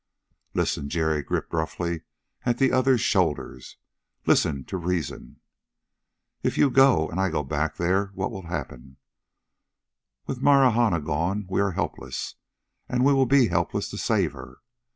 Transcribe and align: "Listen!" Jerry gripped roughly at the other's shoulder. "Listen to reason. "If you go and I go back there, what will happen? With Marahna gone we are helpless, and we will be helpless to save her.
"Listen!" 0.55 0.89
Jerry 0.89 1.21
gripped 1.21 1.53
roughly 1.53 2.01
at 2.43 2.57
the 2.57 2.71
other's 2.71 3.01
shoulder. 3.01 3.59
"Listen 4.25 4.63
to 4.65 4.75
reason. 4.75 5.39
"If 6.41 6.57
you 6.57 6.71
go 6.71 7.07
and 7.07 7.19
I 7.19 7.29
go 7.29 7.43
back 7.43 7.75
there, 7.75 8.07
what 8.15 8.31
will 8.31 8.47
happen? 8.47 8.97
With 10.25 10.41
Marahna 10.41 11.01
gone 11.01 11.45
we 11.51 11.61
are 11.61 11.73
helpless, 11.73 12.33
and 12.89 13.05
we 13.05 13.13
will 13.13 13.27
be 13.27 13.49
helpless 13.49 13.89
to 13.89 13.97
save 13.99 14.33
her. 14.33 14.61